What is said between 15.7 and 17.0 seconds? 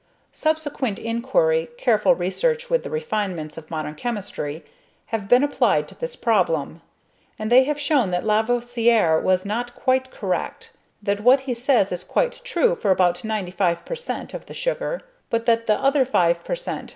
other 5 per cent.